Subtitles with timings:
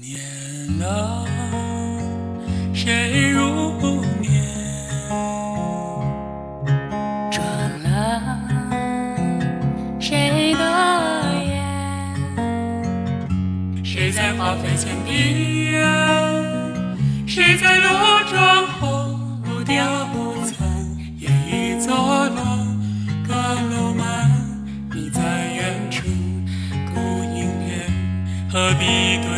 [0.00, 0.18] 年
[0.78, 1.26] 老，
[2.72, 4.44] 谁入眠？
[7.30, 7.42] 转
[7.82, 8.38] 了
[9.98, 10.60] 谁的
[11.44, 11.64] 眼？
[13.84, 15.82] 谁在花飞前闭眼？
[17.26, 20.56] 谁在落妆后不掉不曾？
[21.18, 22.36] 夜已作乱，
[23.26, 24.30] 阁楼满，
[24.94, 25.20] 你在
[25.54, 26.02] 远处
[26.94, 27.00] 孤
[27.34, 27.70] 影远，
[28.50, 28.84] 何必
[29.26, 29.28] 对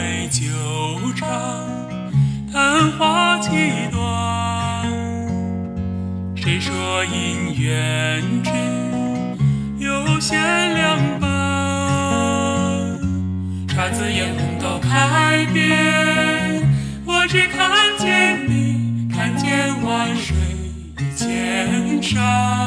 [7.01, 8.51] 我因缘知
[9.83, 10.39] 有限
[10.75, 11.29] 两半？
[13.67, 16.63] 姹紫嫣红都开遍，
[17.07, 20.37] 我只看见你，看见万水
[21.17, 22.60] 千山，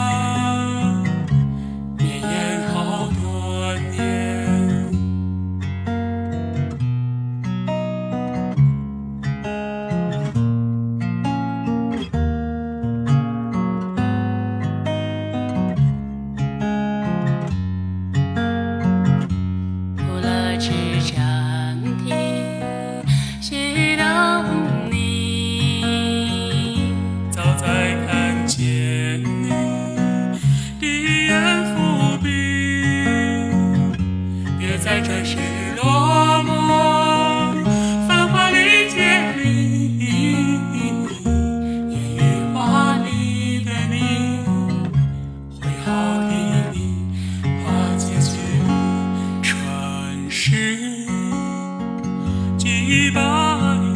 [52.93, 53.19] 一百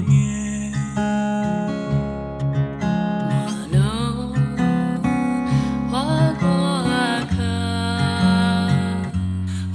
[0.08, 0.74] 年。
[0.96, 1.06] 陌
[3.72, 3.78] 路
[5.92, 5.94] 或
[6.40, 6.44] 过
[7.30, 7.38] 客，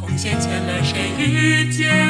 [0.00, 2.01] 红线牵了谁遇见？